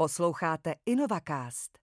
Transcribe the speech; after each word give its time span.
Posloucháte 0.00 0.74
InnovaCast, 0.86 1.78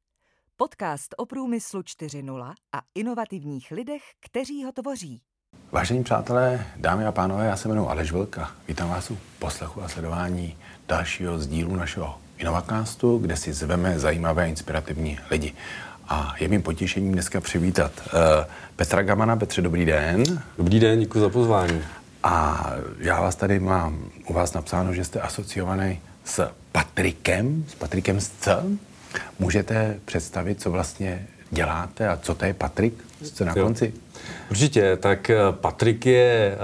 podcast 0.55 1.15
o 1.17 1.25
průmyslu 1.25 1.81
4.0 1.81 2.53
a 2.75 2.81
inovativních 2.95 3.71
lidech, 3.71 4.01
kteří 4.25 4.63
ho 4.63 4.71
tvoří. 4.71 5.21
Vážení 5.71 6.03
přátelé, 6.03 6.65
dámy 6.75 7.05
a 7.05 7.11
pánové, 7.11 7.45
já 7.45 7.57
se 7.57 7.67
jmenuji 7.67 7.89
Aleš 7.89 8.11
Vlka. 8.11 8.51
Vítám 8.67 8.89
vás 8.89 9.11
u 9.11 9.17
poslechu 9.39 9.83
a 9.83 9.87
sledování 9.87 10.57
dalšího 10.87 11.39
z 11.39 11.47
dílu 11.47 11.75
našeho 11.75 12.17
InnovaCastu, 12.37 13.17
kde 13.17 13.37
si 13.37 13.53
zveme 13.53 13.99
zajímavé 13.99 14.43
a 14.43 14.47
inspirativní 14.47 15.19
lidi. 15.31 15.53
A 16.07 16.35
je 16.39 16.47
mým 16.47 16.61
potěšením 16.61 17.11
dneska 17.11 17.41
přivítat 17.41 17.91
uh, 17.97 18.11
Petra 18.75 19.03
Gamana. 19.03 19.35
Petře, 19.35 19.61
dobrý 19.61 19.85
den. 19.85 20.23
Dobrý 20.57 20.79
den, 20.79 20.99
děkuji 20.99 21.19
za 21.19 21.29
pozvání. 21.29 21.81
A 22.23 22.65
já 22.97 23.21
vás 23.21 23.35
tady 23.35 23.59
mám 23.59 24.11
u 24.27 24.33
vás 24.33 24.53
napsáno, 24.53 24.93
že 24.93 25.05
jste 25.05 25.21
asociovaný 25.21 26.01
s 26.27 26.51
Patrikem, 26.71 27.65
s 27.67 27.75
Patrikem 27.75 28.21
z 28.21 28.29
C. 28.29 28.63
Můžete 29.39 29.99
představit, 30.05 30.61
co 30.61 30.71
vlastně 30.71 31.27
děláte 31.51 32.07
a 32.07 32.17
co 32.17 32.35
to 32.35 32.45
je 32.45 32.53
Patrik? 32.53 32.93
Co 33.33 33.45
na 33.45 33.53
jo. 33.55 33.63
konci? 33.63 33.93
Určitě, 34.51 34.97
tak 34.97 35.29
eh, 35.29 35.37
Patrik 35.51 36.05
je 36.05 36.57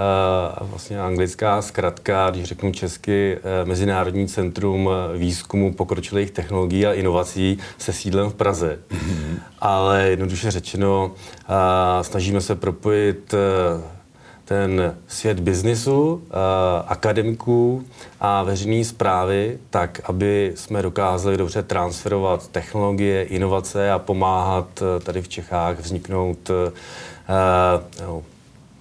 uh, 0.60 0.68
vlastně 0.68 1.00
anglická 1.00 1.62
zkratka, 1.62 2.30
když 2.30 2.44
řeknu 2.44 2.72
česky, 2.72 3.36
uh, 3.36 3.68
Mezinárodní 3.68 4.28
centrum 4.28 4.90
výzkumu 5.16 5.74
pokročilých 5.74 6.30
technologií 6.30 6.86
a 6.86 6.92
inovací 6.92 7.58
se 7.78 7.92
sídlem 7.92 8.30
v 8.30 8.34
Praze. 8.34 8.78
Mm-hmm. 8.90 9.38
Ale 9.58 10.02
jednoduše 10.02 10.50
řečeno, 10.50 11.06
uh, 11.06 11.54
snažíme 12.02 12.40
se 12.40 12.54
propojit 12.54 13.34
uh, 13.34 13.40
ten 14.44 14.96
svět 15.08 15.40
biznisu, 15.40 16.22
eh, 16.26 16.32
akademiků 16.86 17.84
a 18.20 18.42
veřejné 18.42 18.84
zprávy, 18.84 19.58
tak 19.70 20.00
aby 20.04 20.52
jsme 20.54 20.82
dokázali 20.82 21.36
dobře 21.36 21.62
transferovat 21.62 22.48
technologie, 22.48 23.24
inovace 23.24 23.90
a 23.90 23.98
pomáhat 23.98 24.82
eh, 24.82 25.00
tady 25.00 25.22
v 25.22 25.28
Čechách 25.28 25.78
vzniknout, 25.78 26.50
eh, 26.50 26.72
no, 28.02 28.22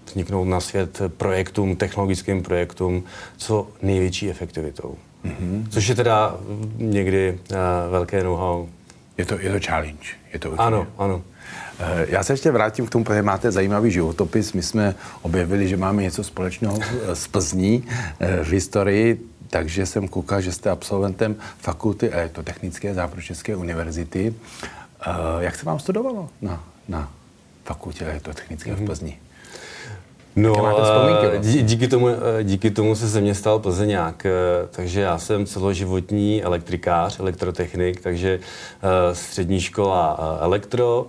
vzniknout 0.05 0.45
na 0.45 0.59
svět 0.59 1.01
projektům, 1.17 1.75
technologickým 1.75 2.43
projektům, 2.43 3.03
co 3.37 3.67
největší 3.81 4.29
efektivitou. 4.29 4.95
Mm-hmm. 5.25 5.65
Což 5.69 5.87
je 5.87 5.95
teda 5.95 6.37
někdy 6.77 7.39
velké 7.89 8.23
know-how. 8.23 8.67
Je 9.17 9.25
to, 9.25 9.39
je 9.39 9.51
to 9.51 9.59
challenge. 9.65 10.07
Je 10.33 10.39
to 10.39 10.49
určitě. 10.49 10.63
Ano, 10.63 10.87
ano. 10.97 11.21
Eh, 11.79 12.05
já 12.09 12.23
se 12.23 12.33
ještě 12.33 12.51
vrátím 12.51 12.85
k 12.85 12.89
tomu, 12.89 13.03
protože 13.03 13.21
máte 13.21 13.51
zajímavý 13.51 13.91
životopis. 13.91 14.53
My 14.53 14.61
jsme 14.61 14.95
objevili, 15.21 15.67
že 15.67 15.77
máme 15.77 16.03
něco 16.03 16.23
společného 16.23 16.79
s 17.13 17.27
Plzní 17.27 17.83
eh, 18.19 18.43
v 18.43 18.51
historii, 18.51 19.25
takže 19.49 19.85
jsem 19.85 20.07
koukal, 20.07 20.41
že 20.41 20.51
jste 20.51 20.69
absolventem 20.69 21.35
fakulty 21.57 22.09
elektrotechnické 22.09 22.93
Západočeské 22.93 23.55
univerzity. 23.55 24.33
Eh, 25.01 25.11
jak 25.39 25.55
se 25.55 25.65
vám 25.65 25.79
studovalo 25.79 26.29
na, 26.41 26.63
na 26.87 27.11
fakultě 27.65 28.05
elektrotechnické 28.05 28.73
v 28.73 28.77
mhm. 28.77 28.85
Plzni? 28.85 29.19
No, 30.35 30.53
vlastně? 30.53 31.61
díky 31.61 31.87
tomu, 31.87 32.07
díky 32.43 32.71
tomu 32.71 32.95
se 32.95 33.07
ze 33.07 33.21
mě 33.21 33.35
stal 33.35 33.59
Plzeňák, 33.59 34.25
takže 34.71 35.01
já 35.01 35.17
jsem 35.17 35.45
celoživotní 35.45 36.43
elektrikář, 36.43 37.19
elektrotechnik, 37.19 38.01
takže 38.01 38.39
střední 39.13 39.61
škola 39.61 40.37
elektro 40.41 41.07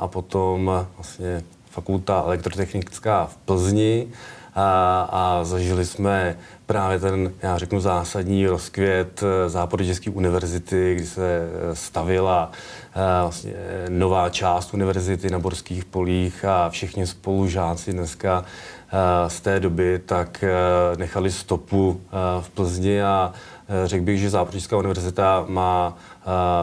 a 0.00 0.08
potom 0.08 0.86
vlastně 0.96 1.42
fakulta 1.70 2.22
elektrotechnická 2.26 3.26
v 3.26 3.36
Plzni 3.36 4.06
a, 4.54 5.08
a 5.12 5.44
zažili 5.44 5.86
jsme 5.86 6.36
právě 6.66 7.00
ten, 7.00 7.32
já 7.42 7.58
řeknu, 7.58 7.80
zásadní 7.80 8.46
rozkvět 8.46 9.22
Západočeské 9.46 10.10
univerzity, 10.10 10.94
kdy 10.94 11.06
se 11.06 11.48
stavila 11.72 12.50
vlastně 13.22 13.54
nová 13.88 14.30
část 14.30 14.74
univerzity 14.74 15.30
na 15.30 15.38
Borských 15.38 15.84
polích 15.84 16.44
a 16.44 16.70
všichni 16.70 17.06
spolužáci 17.06 17.92
dneska 17.92 18.44
z 19.28 19.40
té 19.40 19.60
doby 19.60 20.00
tak 20.06 20.44
nechali 20.96 21.30
stopu 21.30 22.00
v 22.40 22.50
Plzni 22.50 23.02
a 23.02 23.32
řekl 23.84 24.04
bych, 24.04 24.20
že 24.20 24.30
Západočeská 24.30 24.76
univerzita 24.76 25.44
má 25.48 25.96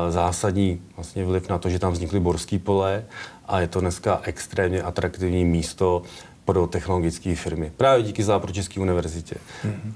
zásadní 0.09 0.81
vlastně 0.95 1.25
vliv 1.25 1.49
na 1.49 1.57
to, 1.57 1.69
že 1.69 1.79
tam 1.79 1.93
vznikly 1.93 2.19
Borský 2.19 2.59
pole 2.59 3.03
a 3.47 3.59
je 3.59 3.67
to 3.67 3.79
dneska 3.79 4.21
extrémně 4.23 4.83
atraktivní 4.83 5.45
místo 5.45 6.01
pro 6.47 6.67
technologické 6.67 7.35
firmy. 7.35 7.71
Právě 7.77 8.03
díky 8.03 8.23
Západočeské 8.23 8.79
univerzitě. 8.79 9.35
Mm-hmm. 9.35 9.93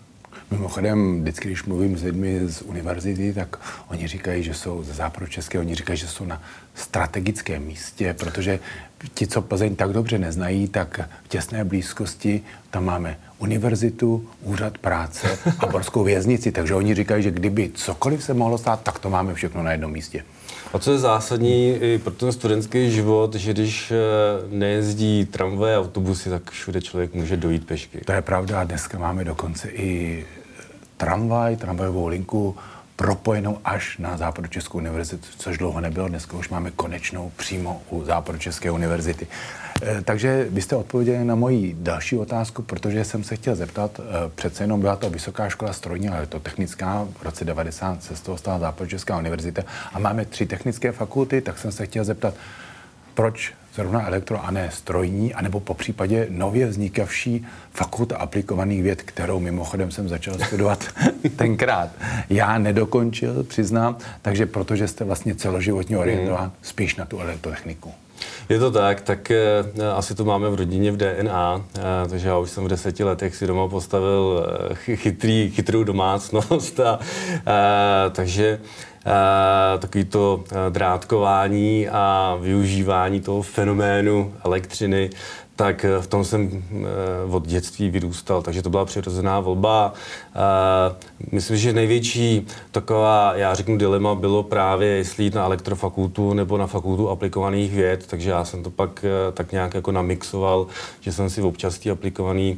Mimochodem, 0.52 1.22
vždycky, 1.22 1.48
když 1.48 1.64
mluvím 1.64 1.98
s 1.98 2.04
lidmi 2.04 2.40
z 2.48 2.62
univerzity, 2.62 3.34
tak 3.34 3.60
oni 3.88 4.08
říkají, 4.08 4.44
že 4.44 4.54
jsou 4.54 4.84
ze 4.84 4.94
západu 4.94 5.28
české, 5.28 5.60
oni 5.60 5.76
říkají, 5.76 6.00
že 6.00 6.08
jsou 6.08 6.26
na 6.26 6.42
strategickém 6.76 7.64
místě, 7.64 8.16
protože 8.20 8.60
ti, 9.14 9.28
co 9.28 9.42
Plzeň 9.42 9.76
tak 9.76 9.94
dobře 9.94 10.18
neznají, 10.18 10.68
tak 10.68 11.00
v 11.24 11.28
těsné 11.28 11.64
blízkosti 11.66 12.42
tam 12.70 12.86
máme 12.86 13.18
univerzitu, 13.38 14.30
úřad 14.42 14.78
práce 14.78 15.40
a 15.60 15.66
borskou 15.66 16.04
věznici. 16.04 16.52
Takže 16.52 16.76
oni 16.76 16.96
říkají, 16.96 17.24
že 17.24 17.32
kdyby 17.32 17.72
cokoliv 17.74 18.24
se 18.24 18.34
mohlo 18.34 18.58
stát, 18.58 18.84
tak 18.84 19.00
to 19.00 19.10
máme 19.10 19.34
všechno 19.34 19.64
na 19.64 19.72
jednom 19.72 19.92
místě. 19.92 20.24
A 20.74 20.80
co 20.80 20.92
je 20.92 21.00
zásadní 21.00 21.70
i 21.70 21.98
pro 22.04 22.14
ten 22.14 22.32
studentský 22.32 22.92
život, 22.92 23.36
že 23.36 23.54
když 23.54 23.92
eh, 23.92 23.96
nejezdí 24.50 25.26
tramvaje, 25.26 25.78
autobusy, 25.78 26.30
tak 26.30 26.52
všude 26.52 26.82
člověk 26.82 27.14
může 27.14 27.38
dojít 27.38 27.68
pešky. 27.68 28.02
To 28.06 28.12
je 28.12 28.22
pravda. 28.22 28.64
Dneska 28.64 29.00
máme 29.00 29.24
dokonce 29.24 29.70
i 29.70 30.26
tramvaj, 30.98 31.56
tramvajovou 31.56 32.08
linku 32.08 32.56
propojenou 32.96 33.58
až 33.66 33.98
na 33.98 34.18
Západočeskou 34.18 34.78
univerzitu, 34.78 35.28
což 35.38 35.58
dlouho 35.58 35.82
nebylo. 35.82 36.08
Dneska 36.08 36.38
už 36.38 36.50
máme 36.50 36.72
konečnou 36.72 37.32
přímo 37.38 37.82
u 37.90 38.04
Západočeské 38.04 38.72
univerzity. 38.72 39.28
E, 39.82 40.02
takže 40.02 40.48
byste 40.50 40.76
odpověděli 40.76 41.26
na 41.26 41.36
moji 41.36 41.76
další 41.80 42.18
otázku, 42.18 42.62
protože 42.62 43.06
jsem 43.06 43.24
se 43.24 43.36
chtěl 43.36 43.56
zeptat, 43.56 44.00
e, 44.00 44.30
přece 44.36 44.64
jenom 44.64 44.82
byla 44.82 44.96
to 44.96 45.10
Vysoká 45.10 45.50
škola 45.50 45.74
strojní, 45.74 46.10
ale 46.10 46.28
to 46.28 46.40
technická, 46.40 47.08
v 47.20 47.24
roce 47.24 47.46
90 47.46 48.04
se 48.04 48.16
z 48.16 48.22
toho 48.22 48.38
stala 48.38 48.60
Západočeská 48.60 49.18
univerzita 49.18 49.62
a 49.94 50.00
máme 50.00 50.26
tři 50.26 50.46
technické 50.46 50.92
fakulty, 50.92 51.42
tak 51.42 51.58
jsem 51.58 51.72
se 51.72 51.86
chtěl 51.86 52.04
zeptat, 52.04 52.34
proč 53.14 53.54
zrovna 53.76 54.08
elektro 54.08 54.46
a 54.46 54.52
ne 54.52 54.70
strojní, 54.74 55.34
anebo 55.34 55.60
po 55.60 55.74
případě 55.74 56.28
nově 56.30 56.68
vznikavší 56.68 57.46
fakulta 57.74 58.18
aplikovaných 58.18 58.84
věd, 58.84 59.02
kterou 59.02 59.40
mimochodem 59.40 59.92
jsem 59.92 60.10
začal 60.10 60.34
studovat 60.48 60.86
tenkrát. 61.36 61.90
Já 62.30 62.58
nedokončil, 62.58 63.44
přiznám, 63.44 63.98
takže 64.22 64.46
protože 64.46 64.88
jste 64.88 65.04
vlastně 65.04 65.36
celoživotně 65.36 65.98
orientován 65.98 66.46
mm. 66.46 66.52
spíš 66.62 66.96
na 66.96 67.06
tu 67.06 67.20
elektrotechniku. 67.20 67.94
Je 68.50 68.60
to 68.60 68.72
tak, 68.72 69.02
tak 69.02 69.32
e, 69.32 69.64
asi 69.96 70.16
to 70.16 70.26
máme 70.26 70.50
v 70.50 70.56
rodině 70.56 70.92
v 70.92 70.98
DNA, 70.98 71.66
eh, 71.78 71.82
takže 72.10 72.28
já 72.28 72.38
už 72.38 72.50
jsem 72.50 72.64
v 72.64 72.68
deseti 72.68 73.04
letech 73.04 73.36
si 73.36 73.48
doma 73.48 73.68
postavil 73.68 74.46
e, 74.88 74.96
chytrý, 74.96 75.52
chytrou 75.56 75.84
domácnost, 75.84 76.80
a, 76.80 77.00
e, 77.48 78.10
takže 78.10 78.60
Eh, 79.06 79.78
takový 79.78 80.06
to 80.06 80.44
eh, 80.52 80.70
drátkování 80.70 81.90
a 81.90 82.38
využívání 82.42 83.22
toho 83.22 83.42
fenoménu 83.42 84.34
elektřiny, 84.46 85.10
tak 85.62 85.86
eh, 85.86 86.02
v 86.02 86.08
tom 86.08 86.26
jsem 86.26 86.64
od 87.30 87.48
dětství 87.48 87.90
vyrůstal, 87.90 88.42
takže 88.42 88.62
to 88.62 88.70
byla 88.70 88.86
přirozená 88.86 89.40
volba. 89.40 89.94
Myslím, 91.32 91.58
že 91.58 91.74
největší 91.74 92.48
taková, 92.72 93.36
já 93.36 93.54
řeknu, 93.54 93.78
dilema 93.78 94.16
bylo 94.16 94.44
právě, 94.44 94.88
jestli 94.88 95.24
jít 95.24 95.36
na 95.36 95.46
elektrofakultu 95.46 96.34
nebo 96.34 96.58
na 96.58 96.68
fakultu 96.68 97.10
aplikovaných 97.10 97.72
věd, 97.72 98.08
takže 98.08 98.30
já 98.30 98.46
jsem 98.46 98.64
to 98.64 98.70
pak 98.70 99.06
tak 99.34 99.52
nějak 99.52 99.74
jako 99.74 99.92
namixoval, 99.92 100.68
že 101.00 101.12
jsem 101.12 101.30
si 101.30 101.42
v 101.42 101.46
občastí 101.46 101.92
aplikovaný 101.92 102.58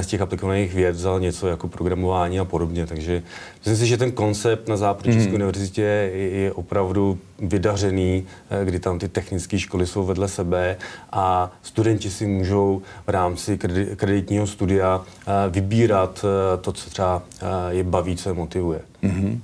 z 0.00 0.06
těch 0.06 0.20
aplikovaných 0.20 0.74
věd 0.74 0.96
vzal 0.96 1.20
něco 1.20 1.48
jako 1.48 1.68
programování 1.68 2.40
a 2.40 2.44
podobně. 2.44 2.86
Takže 2.86 3.22
myslím 3.58 3.76
si, 3.76 3.86
že 3.86 3.96
ten 3.96 4.12
koncept 4.12 4.68
na 4.68 4.76
Západočeské 4.76 5.28
mm. 5.28 5.34
univerzitě 5.34 6.10
je 6.12 6.52
opravdu 6.52 7.18
vydařený, 7.38 8.26
eh, 8.50 8.64
kdy 8.64 8.78
tam 8.78 8.98
ty 8.98 9.08
technické 9.08 9.58
školy 9.58 9.86
jsou 9.86 10.04
vedle 10.04 10.28
sebe 10.28 10.76
a 11.12 11.52
studenti 11.62 12.10
si 12.10 12.26
můžou 12.26 12.82
v 13.06 13.10
rámci 13.10 13.58
kreditního 13.96 14.46
studia 14.46 15.04
eh, 15.04 15.50
vybírat 15.50 16.24
eh, 16.24 16.56
to, 16.56 16.72
co 16.72 16.90
třeba 16.90 17.22
je 17.68 17.84
baví, 17.84 18.16
co 18.16 18.28
je 18.28 18.34
motivuje. 18.34 18.80
Mm-hmm. 19.02 19.38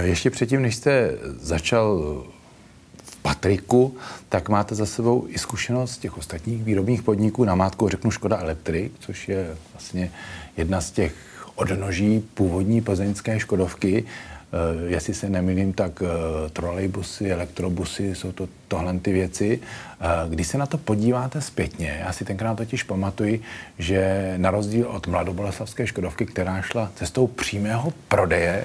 Ještě 0.00 0.30
předtím, 0.30 0.62
než 0.62 0.76
jste 0.76 1.10
začal 1.40 2.22
Patriku, 3.22 3.96
tak 4.28 4.48
máte 4.48 4.74
za 4.74 4.86
sebou 4.86 5.26
i 5.28 5.38
zkušenost 5.38 5.98
těch 5.98 6.18
ostatních 6.18 6.64
výrobních 6.64 7.02
podniků. 7.02 7.44
Na 7.44 7.54
mátku 7.54 7.88
řeknu 7.88 8.10
Škoda 8.10 8.38
Elektrik, 8.38 8.92
což 8.98 9.28
je 9.28 9.56
vlastně 9.72 10.10
jedna 10.56 10.80
z 10.80 10.90
těch 10.90 11.14
odnoží 11.54 12.24
původní 12.34 12.80
plzeňské 12.80 13.40
Škodovky. 13.40 14.04
Jestli 14.86 15.14
se 15.14 15.30
nemýlím, 15.30 15.72
tak 15.72 16.02
trolejbusy, 16.52 17.32
elektrobusy, 17.32 18.14
jsou 18.14 18.32
to 18.32 18.48
tohle 18.68 18.98
ty 18.98 19.12
věci. 19.12 19.60
Když 20.28 20.46
se 20.46 20.58
na 20.58 20.66
to 20.66 20.78
podíváte 20.78 21.40
zpětně, 21.40 21.98
já 22.04 22.12
si 22.12 22.24
tenkrát 22.24 22.54
totiž 22.54 22.82
pamatuji, 22.82 23.40
že 23.78 24.34
na 24.36 24.50
rozdíl 24.50 24.88
od 24.88 25.06
mladoboleslavské 25.06 25.86
Škodovky, 25.86 26.26
která 26.26 26.62
šla 26.62 26.90
cestou 26.94 27.26
přímého 27.26 27.92
prodeje 28.08 28.64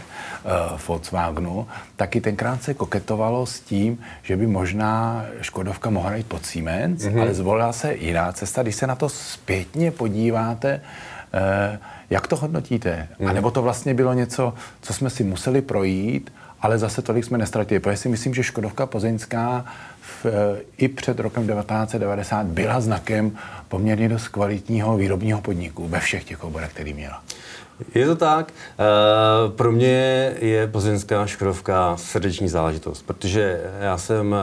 Volkswagenu, 0.88 1.68
taky 1.96 2.22
tenkrát 2.22 2.64
se 2.64 2.74
koketovalo 2.74 3.46
s 3.46 3.60
tím, 3.60 4.00
že 4.24 4.38
by 4.38 4.48
možná 4.48 5.26
Škodovka 5.42 5.90
mohla 5.90 6.16
jít 6.16 6.28
pod 6.28 6.46
Siemens, 6.46 7.02
mm-hmm. 7.02 7.22
ale 7.22 7.34
zvolila 7.34 7.74
se 7.74 7.96
jiná 7.96 8.32
cesta. 8.32 8.64
Když 8.64 8.76
se 8.76 8.88
na 8.88 8.96
to 8.96 9.10
zpětně 9.10 9.92
podíváte, 9.92 10.82
eh, 11.34 11.80
jak 12.10 12.28
to 12.28 12.36
hodnotíte? 12.36 13.08
A 13.28 13.34
nebo 13.34 13.52
to 13.52 13.62
vlastně 13.62 13.94
bylo 13.94 14.14
něco, 14.14 14.54
co 14.82 14.94
jsme 14.94 15.10
si 15.10 15.24
museli 15.24 15.62
projít, 15.62 16.34
ale 16.62 16.78
zase 16.78 17.02
tolik 17.02 17.26
jsme 17.26 17.38
nestratili. 17.38 17.80
Protože 17.80 17.98
si 17.98 18.10
myslím, 18.10 18.34
že 18.34 18.44
Škodovka 18.44 18.86
Plzeňská 18.86 19.66
v, 20.02 20.26
eh, 20.26 20.62
i 20.78 20.88
před 20.88 21.20
rokem 21.20 21.48
1990 21.48 22.46
byla 22.46 22.82
znakem 22.82 23.32
poměrně 23.68 24.10
dost 24.10 24.28
kvalitního 24.28 24.98
výrobního 24.98 25.42
podniku 25.42 25.88
ve 25.88 26.00
všech 26.00 26.24
těch 26.24 26.44
oborech, 26.44 26.70
který 26.70 26.94
měla. 26.94 27.24
Je 27.96 28.06
to 28.06 28.16
tak. 28.16 28.52
Eh, 28.52 28.86
pro 29.56 29.72
mě 29.72 30.34
je 30.40 30.68
plzeňská 30.68 31.26
Škodovka 31.26 31.98
srdeční 31.98 32.48
záležitost, 32.48 33.02
protože 33.06 33.62
já 33.80 33.98
jsem 33.98 34.36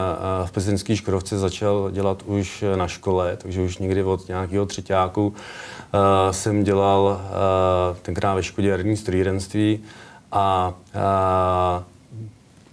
v 0.45 0.51
plzeňské 0.53 0.97
Škodovce 0.97 1.39
začal 1.39 1.91
dělat 1.91 2.23
už 2.27 2.65
na 2.77 2.89
škole, 2.89 3.37
takže 3.37 3.61
už 3.61 3.79
někdy 3.79 4.03
od 4.03 4.29
nějakého 4.29 4.67
třetíku 4.67 5.27
uh, 5.27 5.35
jsem 6.31 6.65
dělal 6.65 7.21
uh, 7.91 7.97
tenkrát 8.03 8.35
ve 8.35 8.43
Škodě 8.43 8.79
a 10.33 10.75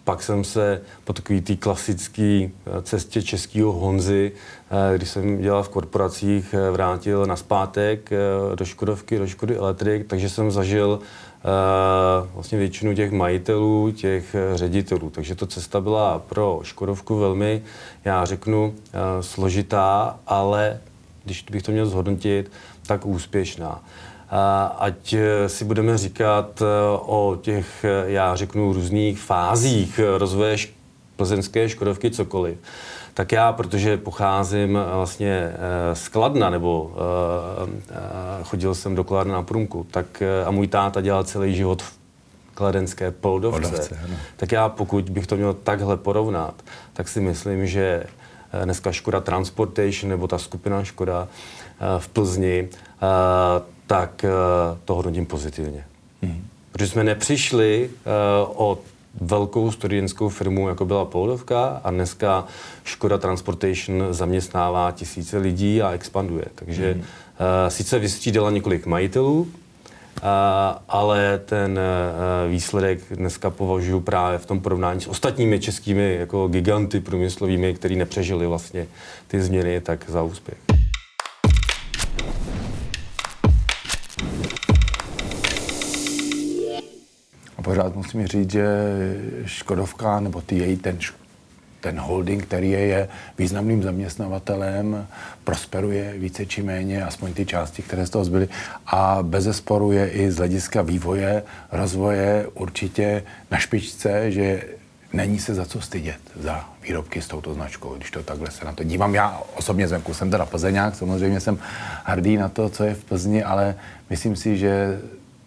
pak 0.04 0.24
jsem 0.24 0.44
se 0.44 0.82
po 1.04 1.14
takové 1.14 1.42
té 1.42 1.56
klasické 1.56 2.50
cestě 2.82 3.22
českého 3.22 3.72
Honzy, 3.72 4.32
když 4.96 5.10
jsem 5.10 5.42
dělal 5.42 5.64
v 5.64 5.70
korporacích, 5.70 6.56
vrátil 6.72 7.26
na 7.26 7.36
zpátek 7.36 8.10
do 8.56 8.66
Škodovky, 8.66 9.20
do 9.20 9.28
Škody 9.28 9.58
Elektrik, 9.58 10.08
takže 10.08 10.30
jsem 10.30 10.52
zažil 10.52 11.00
vlastně 12.34 12.58
většinu 12.58 12.96
těch 12.96 13.12
majitelů, 13.12 13.92
těch 13.92 14.36
ředitelů. 14.56 15.10
Takže 15.10 15.36
to 15.36 15.48
cesta 15.48 15.82
byla 15.82 16.20
pro 16.20 16.60
Škodovku 16.64 17.16
velmi, 17.16 17.62
já 18.06 18.26
řeknu, 18.26 18.74
složitá, 19.22 20.20
ale 20.28 20.80
když 21.24 21.46
bych 21.52 21.64
to 21.64 21.72
měl 21.72 21.86
zhodnotit, 21.86 22.52
tak 22.88 23.06
úspěšná. 23.06 23.84
Ať 24.78 25.14
eh, 25.14 25.50
si 25.50 25.66
budeme 25.66 25.98
říkat 25.98 26.62
eh, 26.62 26.66
o 27.00 27.38
těch, 27.42 27.84
eh, 27.84 28.04
já 28.12 28.36
řeknu, 28.36 28.74
různých 28.74 29.20
fázích 29.20 30.00
rozvoje 30.18 30.58
plzeňské 31.16 31.70
Škodovky 31.70 32.12
cokoliv, 32.12 32.58
tak 33.14 33.32
já, 33.32 33.54
protože 33.54 33.98
pocházím 33.98 34.80
vlastně 34.94 35.54
z 35.94 36.08
Kladna, 36.08 36.50
nebo 36.50 36.92
chodil 38.44 38.76
jsem 38.76 38.96
do 38.96 39.04
Kladna 39.04 39.34
na 39.34 39.44
průmku, 39.44 39.88
tak 39.92 40.24
a 40.46 40.52
můj 40.52 40.68
táta 40.68 41.02
dělal 41.02 41.24
celý 41.24 41.56
život 41.56 41.82
v 41.82 41.94
kladenské 42.54 43.12
Poldovce, 43.12 43.62
Poldovce 43.62 44.00
tak 44.38 44.52
já, 44.52 44.70
pokud 44.70 45.10
bych 45.10 45.28
to 45.28 45.36
měl 45.36 45.54
takhle 45.54 45.98
porovnat, 45.98 46.54
tak 46.94 47.08
si 47.08 47.22
myslím, 47.22 47.68
že 47.68 48.04
dneska 48.66 48.92
Škoda 48.92 49.20
Transportation 49.22 50.10
nebo 50.10 50.28
ta 50.28 50.38
skupina 50.38 50.84
Škoda 50.84 51.28
v 51.98 52.08
Plzni, 52.08 52.70
tak 53.92 54.26
to 54.86 54.96
hodnotím 54.96 55.26
pozitivně. 55.26 55.86
Hmm. 56.22 56.48
Protože 56.72 56.88
jsme 56.88 57.04
nepřišli 57.04 57.90
o 58.46 58.78
velkou 59.22 59.72
studentskou 59.72 60.30
firmu, 60.30 60.70
jako 60.70 60.86
byla 60.86 61.06
Poldovka 61.06 61.82
a 61.84 61.92
dneska 61.92 62.46
Škoda 62.84 63.18
Transportation 63.18 64.08
zaměstnává 64.10 64.92
tisíce 64.92 65.38
lidí 65.38 65.82
a 65.82 65.92
expanduje. 65.92 66.46
Takže 66.56 66.94
hmm. 66.94 67.04
sice 67.68 68.00
vystřídala 68.00 68.52
několik 68.52 68.86
majitelů, 68.86 69.48
ale 70.90 71.42
ten 71.46 71.80
výsledek 72.50 73.00
dneska 73.12 73.50
považuji 73.50 74.00
právě 74.00 74.38
v 74.38 74.46
tom 74.46 74.60
porovnání 74.60 75.02
s 75.02 75.08
ostatními 75.08 75.60
českými 75.60 76.16
jako 76.20 76.48
giganty 76.48 77.00
průmyslovými, 77.00 77.74
který 77.74 77.96
nepřežili 77.96 78.48
vlastně 78.48 78.88
ty 79.28 79.42
změny, 79.42 79.82
tak 79.82 80.10
za 80.10 80.24
úspěch. 80.24 80.58
Pořád 87.72 87.96
musím 87.96 88.28
říct, 88.28 88.52
že 88.52 88.68
Škodovka 89.46 90.20
nebo 90.20 90.42
ty 90.42 90.58
její 90.58 90.78
ten, 90.78 90.98
ten 91.82 92.00
holding, 92.00 92.44
který 92.44 92.72
je, 92.72 92.80
je 92.80 93.08
významným 93.38 93.84
zaměstnavatelem, 93.84 95.08
prosperuje 95.44 96.14
více 96.18 96.46
či 96.46 96.64
méně, 96.64 97.06
aspoň 97.06 97.34
ty 97.34 97.46
části, 97.46 97.82
které 97.82 98.06
z 98.06 98.10
toho 98.10 98.26
zbyly. 98.26 98.50
A 98.86 99.20
bez 99.22 99.44
zesporu 99.44 99.92
je 99.92 100.10
i 100.10 100.32
z 100.32 100.38
hlediska 100.38 100.82
vývoje, 100.82 101.44
rozvoje 101.72 102.48
určitě 102.54 103.24
na 103.52 103.58
špičce, 103.58 104.32
že 104.32 104.64
není 105.14 105.40
se 105.40 105.54
za 105.56 105.66
co 105.66 105.82
stydět 105.82 106.20
za 106.40 106.70
výrobky 106.84 107.22
s 107.22 107.28
touto 107.28 107.54
značkou, 107.54 107.96
když 107.96 108.12
to 108.12 108.24
takhle 108.24 108.52
se 108.52 108.66
na 108.66 108.74
to 108.74 108.84
dívám. 108.84 109.16
Já 109.16 109.42
osobně 109.56 109.88
zvenku 109.88 110.14
jsem 110.14 110.32
teda 110.32 110.46
plzeňák, 110.46 110.96
samozřejmě 110.96 111.40
jsem 111.40 111.60
hrdý 112.04 112.38
na 112.38 112.50
to, 112.50 112.70
co 112.70 112.84
je 112.84 112.94
v 112.94 113.04
Plzni, 113.04 113.44
ale 113.44 113.76
myslím 114.10 114.36
si, 114.36 114.58
že 114.58 115.00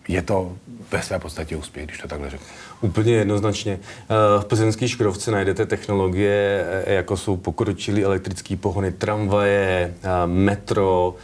je 0.09 0.23
to 0.23 0.53
ve 0.91 1.03
své 1.03 1.19
podstatě 1.19 1.57
úspěch, 1.57 1.87
když 1.87 1.99
to 1.99 2.09
takhle 2.09 2.31
řeknu. 2.31 2.47
Úplně 2.81 3.13
jednoznačně. 3.13 3.79
Eh, 3.83 4.07
v 4.41 4.45
plzeňské 4.45 4.89
Škodovce 4.89 5.31
najdete 5.31 5.67
technologie, 5.67 6.67
eh, 6.87 6.95
jako 6.95 7.17
jsou 7.17 7.37
pokročilé 7.37 8.01
elektrické 8.03 8.57
pohony, 8.57 8.93
tramvaje, 8.93 9.95
eh, 10.03 10.09
metro, 10.27 11.15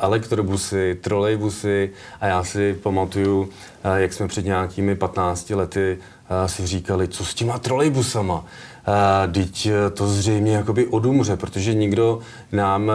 elektrobusy, 0.00 0.98
trolejbusy 1.00 1.90
a 2.20 2.26
já 2.26 2.44
si 2.44 2.74
pamatuju, 2.82 3.48
jak 3.96 4.12
jsme 4.12 4.28
před 4.28 4.44
nějakými 4.44 4.94
15 4.94 5.54
lety 5.54 5.98
si 6.46 6.66
říkali, 6.66 7.08
co 7.08 7.24
s 7.24 7.34
těma 7.34 7.58
trolejbusama? 7.58 8.46
Teď 9.32 9.68
to 9.94 10.06
zřejmě 10.06 10.52
jakoby 10.52 10.86
odumře, 10.86 11.36
protože 11.36 11.74
nikdo 11.74 12.18
nám 12.52 12.92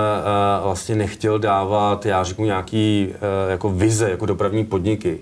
vlastně 0.63 0.95
nechtěl 0.95 1.39
dávat, 1.39 2.05
já 2.05 2.23
řeknu, 2.23 2.45
nějaký 2.45 3.09
jako 3.49 3.69
vize, 3.69 4.09
jako 4.09 4.25
dopravní 4.25 4.65
podniky. 4.65 5.19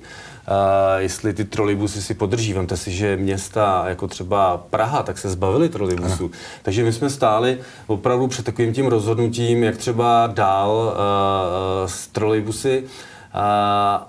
Uh, 0.49 0.53
jestli 0.97 1.33
ty 1.33 1.45
trolejbusy 1.45 2.01
si 2.01 2.13
podrží. 2.13 2.53
Vemte 2.53 2.77
si, 2.77 2.91
že 2.91 3.17
města 3.17 3.83
jako 3.87 4.07
třeba 4.07 4.57
Praha, 4.69 5.03
tak 5.03 5.17
se 5.17 5.29
zbavili 5.29 5.69
trolejbusů. 5.69 6.23
Ano. 6.23 6.29
Takže 6.63 6.83
my 6.83 6.93
jsme 6.93 7.09
stáli 7.09 7.57
opravdu 7.87 8.27
před 8.27 8.45
takovým 8.45 8.73
tím 8.73 8.87
rozhodnutím, 8.87 9.63
jak 9.63 9.77
třeba 9.77 10.27
dál 10.27 10.93
uh, 10.93 11.89
s 11.89 12.07
trolejbusy. 12.07 12.83
A, 12.83 13.16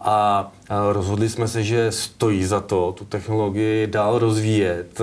a 0.00 0.52
rozhodli 0.92 1.28
jsme 1.28 1.48
se, 1.48 1.62
že 1.62 1.92
stojí 1.92 2.44
za 2.44 2.60
to 2.60 2.92
tu 2.92 3.04
technologii 3.04 3.86
dál 3.86 4.18
rozvíjet. 4.18 5.00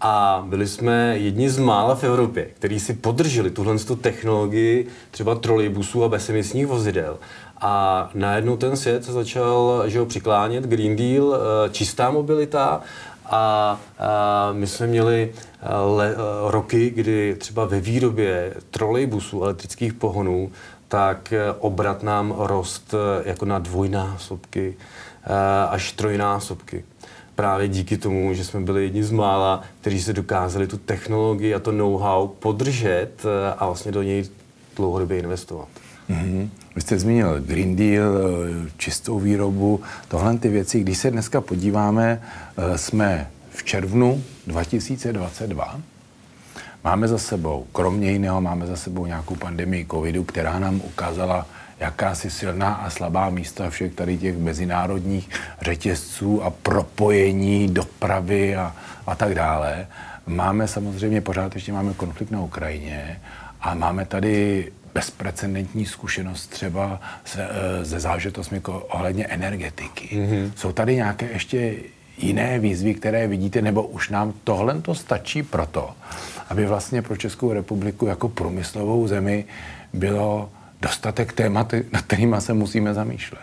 A 0.00 0.44
byli 0.48 0.66
jsme 0.66 1.18
jedni 1.18 1.50
z 1.50 1.58
mála 1.58 1.94
v 1.94 2.04
Evropě, 2.04 2.44
kteří 2.44 2.80
si 2.80 2.94
podrželi 2.94 3.50
tuhle 3.50 3.76
technologii 4.00 4.86
třeba 5.10 5.34
trolejbusů 5.34 6.04
a 6.04 6.08
bezemisních 6.08 6.66
vozidel. 6.66 7.18
A 7.60 8.10
najednou 8.14 8.56
ten 8.56 8.76
svět 8.76 9.04
se 9.04 9.12
začal 9.12 9.82
že 9.86 9.98
ho, 9.98 10.06
přiklánět, 10.06 10.64
Green 10.64 10.96
Deal, 10.96 11.34
eh, 11.34 11.70
čistá 11.70 12.10
mobilita 12.10 12.80
a, 13.26 13.80
a 13.98 14.52
my 14.52 14.66
jsme 14.66 14.86
měli 14.86 15.32
eh, 15.62 15.66
le, 15.96 16.10
eh, 16.12 16.16
roky, 16.50 16.90
kdy 16.90 17.36
třeba 17.38 17.64
ve 17.64 17.80
výrobě 17.80 18.54
trolejbusů, 18.70 19.44
elektrických 19.44 19.92
pohonů, 19.92 20.50
tak 20.88 21.32
obrat 21.58 22.02
nám 22.02 22.34
rost 22.38 22.94
jako 23.24 23.44
na 23.44 23.58
dvojnásobky 23.58 24.76
až 25.70 25.92
trojnásobky. 25.92 26.84
Právě 27.34 27.68
díky 27.68 27.96
tomu, 27.96 28.34
že 28.34 28.44
jsme 28.44 28.60
byli 28.60 28.82
jedni 28.82 29.04
z 29.04 29.10
mála, 29.10 29.62
kteří 29.80 30.02
se 30.02 30.12
dokázali 30.12 30.66
tu 30.66 30.76
technologii 30.78 31.54
a 31.54 31.58
to 31.58 31.72
know-how 31.72 32.28
podržet 32.28 33.22
a 33.58 33.66
vlastně 33.66 33.92
do 33.92 34.02
něj 34.02 34.24
dlouhodobě 34.76 35.18
investovat. 35.18 35.68
Mm-hmm. 36.10 36.48
Vy 36.74 36.82
jste 36.82 36.98
zmínil 36.98 37.40
Green 37.40 37.76
Deal, 37.76 38.04
eh, 38.16 38.70
čistou 38.76 39.18
výrobu, 39.18 39.80
tohle 40.08 40.38
ty 40.38 40.48
věci. 40.48 40.80
Když 40.80 40.98
se 40.98 41.10
dneska 41.10 41.40
podíváme, 41.40 42.22
eh, 42.56 42.78
jsme 42.78 43.30
v 43.50 43.64
červnu 43.64 44.22
2022. 44.46 45.80
Máme 46.84 47.08
za 47.08 47.18
sebou, 47.18 47.66
kromě 47.72 48.12
jiného, 48.12 48.40
máme 48.40 48.66
za 48.66 48.76
sebou 48.76 49.06
nějakou 49.06 49.34
pandemii 49.34 49.86
covidu, 49.90 50.24
která 50.24 50.58
nám 50.58 50.80
ukázala 50.84 51.46
jakási 51.80 52.30
silná 52.30 52.74
a 52.74 52.90
slabá 52.90 53.30
místa 53.30 53.70
všech 53.70 53.94
tady 53.94 54.18
těch 54.18 54.38
mezinárodních 54.38 55.30
řetězců 55.60 56.42
a 56.42 56.50
propojení 56.50 57.68
dopravy 57.68 58.56
a, 58.56 58.74
a 59.06 59.14
tak 59.14 59.34
dále. 59.34 59.86
Máme 60.26 60.68
samozřejmě, 60.68 61.20
pořád 61.20 61.54
ještě 61.54 61.72
máme 61.72 61.94
konflikt 61.94 62.30
na 62.30 62.40
Ukrajině 62.40 63.20
a 63.60 63.74
máme 63.74 64.04
tady 64.04 64.68
bezprecedentní 64.94 65.86
zkušenost 65.86 66.46
třeba 66.46 67.00
se, 67.24 67.48
se 67.82 68.00
zážitostmi 68.00 68.60
ohledně 68.88 69.26
energetiky. 69.26 70.08
Mm-hmm. 70.16 70.52
Jsou 70.56 70.72
tady 70.72 70.96
nějaké 70.96 71.26
ještě 71.32 71.74
jiné 72.18 72.58
výzvy, 72.58 72.94
které 72.94 73.26
vidíte, 73.26 73.62
nebo 73.62 73.82
už 73.82 74.08
nám 74.08 74.34
tohle 74.44 74.80
to 74.80 74.94
stačí 74.94 75.42
proto, 75.42 75.90
aby 76.48 76.66
vlastně 76.66 77.02
pro 77.02 77.16
Českou 77.16 77.52
republiku 77.52 78.06
jako 78.06 78.28
průmyslovou 78.28 79.06
zemi 79.08 79.44
bylo 79.92 80.50
dostatek 80.82 81.32
témat, 81.32 81.74
nad 81.92 82.02
kterými 82.02 82.36
se 82.38 82.54
musíme 82.54 82.94
zamýšlet? 82.94 83.40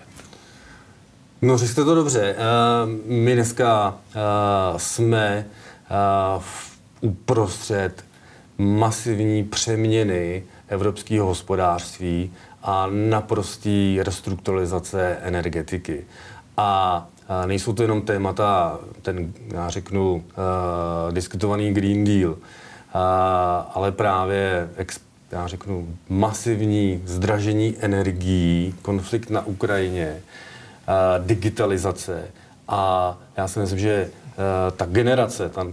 No, 1.41 1.57
řekl 1.57 1.85
to 1.85 1.95
dobře. 1.95 2.35
My 3.05 3.33
dneska 3.33 3.97
jsme 4.77 5.45
uprostřed 7.01 8.05
masivní 8.57 9.43
přeměny 9.43 10.43
evropského 10.67 11.27
hospodářství 11.27 12.33
a 12.63 12.87
naprostý 13.09 13.99
restrukturalizace 14.03 15.17
energetiky. 15.21 16.05
A 16.57 17.07
nejsou 17.45 17.73
to 17.73 17.81
jenom 17.81 18.01
témata, 18.01 18.79
ten, 19.01 19.33
já 19.53 19.69
řeknu, 19.69 20.23
diskutovaný 21.11 21.73
Green 21.73 22.03
Deal, 22.03 22.35
ale 23.73 23.91
právě, 23.91 24.69
ex, 24.77 24.99
já 25.31 25.47
řeknu, 25.47 25.87
masivní 26.09 27.01
zdražení 27.05 27.75
energií, 27.79 28.75
konflikt 28.81 29.29
na 29.29 29.45
Ukrajině, 29.45 30.21
digitalizace. 31.19 32.23
A 32.67 33.17
já 33.37 33.47
si 33.47 33.59
myslím, 33.59 33.79
že 33.79 34.09
uh, 34.09 34.77
ta 34.77 34.85
generace, 34.85 35.49
ta, 35.49 35.67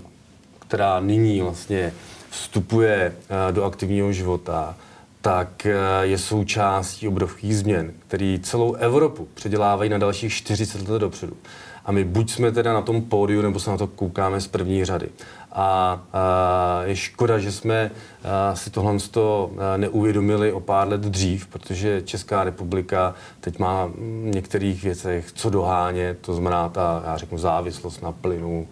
která 0.58 1.00
nyní 1.00 1.40
vlastně 1.40 1.92
vstupuje 2.30 3.12
uh, 3.12 3.54
do 3.54 3.64
aktivního 3.64 4.12
života, 4.12 4.74
tak 5.22 5.66
eh, 5.66 5.76
je 6.00 6.18
součástí 6.18 7.08
obrovských 7.08 7.56
změn, 7.56 7.92
který 8.08 8.40
celou 8.42 8.74
Evropu 8.74 9.28
předělávají 9.34 9.90
na 9.90 9.98
dalších 9.98 10.32
40 10.32 10.88
let 10.88 10.98
dopředu. 10.98 11.36
A 11.84 11.92
my 11.92 12.04
buď 12.04 12.30
jsme 12.30 12.52
teda 12.52 12.72
na 12.72 12.82
tom 12.82 13.02
pódiu, 13.02 13.42
nebo 13.42 13.60
se 13.60 13.70
na 13.70 13.76
to 13.76 13.86
koukáme 13.86 14.40
z 14.40 14.46
první 14.46 14.84
řady. 14.84 15.08
A, 15.52 16.00
a 16.12 16.82
je 16.84 16.96
škoda, 16.96 17.38
že 17.38 17.52
jsme 17.52 17.90
a, 18.24 18.56
si 18.56 18.70
tohle 18.70 18.98
to 19.10 19.50
neuvědomili 19.76 20.52
o 20.52 20.60
pár 20.60 20.88
let 20.88 21.00
dřív, 21.00 21.46
protože 21.46 22.02
Česká 22.02 22.44
republika 22.44 23.14
teď 23.40 23.58
má 23.58 23.86
v 23.86 24.00
některých 24.24 24.82
věcech 24.82 25.32
co 25.32 25.50
dohánět, 25.50 26.18
to 26.20 26.34
znamená 26.34 26.68
ta, 26.68 27.02
já 27.06 27.16
řeknu, 27.16 27.38
závislost 27.38 28.02
na 28.02 28.12
plynu, 28.12 28.68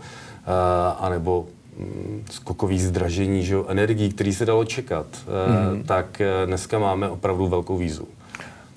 a, 0.46 0.90
anebo 0.90 1.46
Mm, 1.80 2.24
skokový 2.30 2.80
zdražení 2.80 3.44
že 3.44 3.54
jo, 3.54 3.64
energií, 3.68 4.12
který 4.12 4.34
se 4.34 4.46
dalo 4.46 4.64
čekat, 4.64 5.06
mm. 5.72 5.82
tak 5.82 6.22
dneska 6.46 6.78
máme 6.78 7.08
opravdu 7.08 7.46
velkou 7.46 7.76
výzvu. 7.76 8.08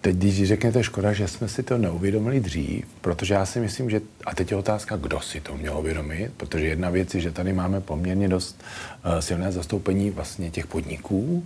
Teď, 0.03 0.15
když 0.15 0.47
řeknete 0.47 0.83
škoda, 0.83 1.13
že 1.13 1.27
jsme 1.27 1.47
si 1.47 1.63
to 1.63 1.77
neuvědomili 1.77 2.39
dřív, 2.39 2.85
protože 3.01 3.33
já 3.33 3.45
si 3.45 3.59
myslím, 3.59 3.89
že, 3.89 4.01
a 4.25 4.35
teď 4.35 4.51
je 4.51 4.57
otázka, 4.57 4.95
kdo 4.95 5.19
si 5.19 5.41
to 5.41 5.57
měl 5.57 5.77
uvědomit, 5.77 6.31
protože 6.37 6.65
jedna 6.65 6.89
věc 6.89 7.15
je, 7.15 7.21
že 7.21 7.31
tady 7.31 7.53
máme 7.53 7.81
poměrně 7.81 8.27
dost 8.29 8.63
uh, 9.05 9.19
silné 9.19 9.51
zastoupení 9.51 10.09
vlastně 10.09 10.51
těch 10.51 10.67
podniků. 10.67 11.43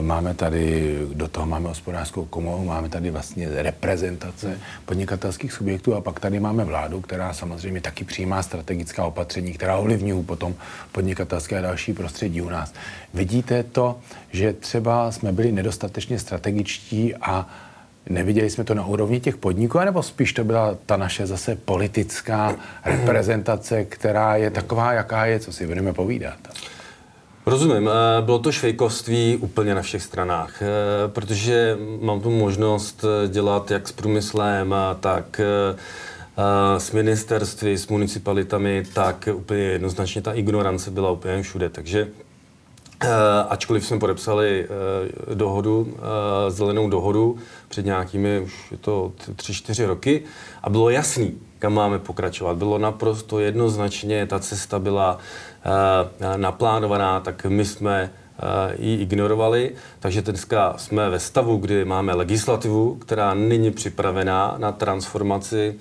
Máme 0.00 0.34
tady, 0.34 0.98
do 1.14 1.28
toho 1.28 1.46
máme 1.46 1.68
hospodářskou 1.68 2.24
komoru, 2.24 2.64
máme 2.64 2.88
tady 2.88 3.10
vlastně 3.10 3.48
reprezentace 3.62 4.58
podnikatelských 4.84 5.52
subjektů 5.52 5.94
a 5.94 6.00
pak 6.00 6.20
tady 6.20 6.40
máme 6.40 6.64
vládu, 6.64 7.00
která 7.00 7.32
samozřejmě 7.32 7.80
taky 7.80 8.04
přijímá 8.04 8.42
strategická 8.42 9.04
opatření, 9.04 9.52
která 9.52 9.76
ovlivňují 9.76 10.24
potom 10.24 10.54
podnikatelské 10.92 11.58
a 11.58 11.62
další 11.62 11.92
prostředí 11.92 12.42
u 12.42 12.48
nás. 12.48 12.72
Vidíte 13.14 13.62
to, 13.62 13.98
že 14.32 14.52
třeba 14.52 15.12
jsme 15.12 15.32
byli 15.32 15.52
nedostatečně 15.52 16.18
strategičtí 16.18 17.14
a 17.14 17.48
Neviděli 18.08 18.50
jsme 18.50 18.64
to 18.64 18.74
na 18.74 18.86
úrovni 18.86 19.20
těch 19.20 19.36
podniků, 19.36 19.78
nebo 19.78 20.02
spíš 20.02 20.32
to 20.32 20.44
byla 20.44 20.76
ta 20.86 20.96
naše 20.96 21.26
zase 21.26 21.56
politická 21.56 22.56
reprezentace, 22.84 23.84
která 23.84 24.36
je 24.36 24.50
taková, 24.50 24.92
jaká 24.92 25.26
je, 25.26 25.40
co 25.40 25.52
si 25.52 25.66
budeme 25.66 25.92
povídat? 25.92 26.36
Rozumím. 27.46 27.88
Eh, 27.88 28.22
bylo 28.22 28.38
to 28.38 28.52
švejkovství 28.52 29.36
úplně 29.36 29.74
na 29.74 29.82
všech 29.82 30.02
stranách, 30.02 30.62
eh, 30.62 30.66
protože 31.08 31.78
mám 32.00 32.20
tu 32.20 32.30
možnost 32.30 33.04
eh, 33.04 33.28
dělat 33.28 33.70
jak 33.70 33.88
s 33.88 33.92
průmyslem, 33.92 34.74
tak 35.00 35.40
s 36.78 36.92
ministerství, 36.92 37.78
s 37.78 37.88
municipalitami, 37.88 38.82
tak 38.94 39.28
úplně 39.34 39.62
jednoznačně 39.62 40.22
ta 40.22 40.32
ignorance 40.32 40.90
byla 40.90 41.10
úplně 41.10 41.42
všude. 41.42 41.68
Takže 41.68 42.08
ačkoliv 43.48 43.86
jsme 43.86 43.98
podepsali 43.98 44.66
uh, 45.28 45.34
dohodu, 45.34 45.80
uh, 45.80 45.94
zelenou 46.48 46.90
dohodu 46.90 47.36
před 47.68 47.84
nějakými, 47.84 48.40
už 48.40 48.70
je 48.70 48.76
to 48.76 49.12
tři, 49.36 49.54
čtyři 49.54 49.86
roky 49.86 50.22
a 50.62 50.70
bylo 50.70 50.90
jasný, 50.90 51.38
kam 51.58 51.74
máme 51.74 51.98
pokračovat. 51.98 52.56
Bylo 52.56 52.78
naprosto 52.78 53.40
jednoznačně, 53.40 54.26
ta 54.26 54.38
cesta 54.38 54.78
byla 54.78 55.18
naplánovaná, 56.36 57.20
tak 57.20 57.44
my 57.44 57.64
jsme 57.64 58.10
ji 58.78 58.96
ignorovali, 58.96 59.70
takže 60.00 60.22
dneska 60.22 60.74
jsme 60.76 61.10
ve 61.10 61.18
stavu, 61.20 61.56
kdy 61.56 61.84
máme 61.84 62.14
legislativu, 62.14 62.94
která 62.94 63.34
není 63.34 63.70
připravená 63.70 64.54
na 64.58 64.72
transformaci 64.72 65.74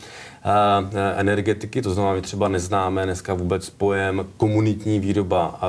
energetiky, 1.15 1.81
to 1.81 1.93
znamená, 1.93 2.15
my 2.15 2.21
třeba 2.21 2.47
neznáme 2.47 3.05
dneska 3.05 3.33
vůbec 3.33 3.69
pojem 3.69 4.25
komunitní 4.37 4.99
výroba 4.99 5.59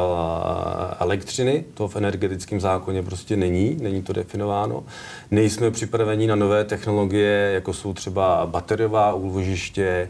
elektřiny, 1.00 1.64
to 1.74 1.88
v 1.88 1.96
energetickém 1.96 2.60
zákoně 2.60 3.02
prostě 3.02 3.36
není, 3.36 3.76
není 3.80 4.02
to 4.02 4.12
definováno. 4.12 4.84
Nejsme 5.30 5.70
připraveni 5.70 6.26
na 6.26 6.34
nové 6.34 6.64
technologie, 6.64 7.50
jako 7.54 7.72
jsou 7.72 7.94
třeba 7.94 8.46
bateriová 8.46 9.14
úložiště 9.14 10.08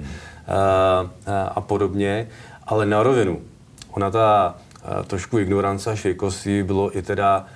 a 1.55 1.61
podobně, 1.61 2.29
ale 2.67 2.87
na 2.87 3.03
rovinu. 3.03 3.41
Ona 3.91 4.11
ta 4.11 4.55
trošku 5.07 5.39
ignorance 5.39 5.91
a 5.91 5.97
švejkosti 5.97 6.63
bylo 6.63 6.99
i 6.99 7.03
teda 7.03 7.47